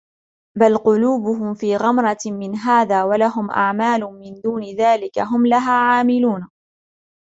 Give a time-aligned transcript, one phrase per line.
[0.57, 6.47] بَلْ قُلُوبُهُمْ فِي غَمْرَةٍ مِنْ هَذَا وَلَهُمْ أَعْمَالٌ مِنْ دُونِ ذَلِكَ هُمْ لَهَا عَامِلُونَ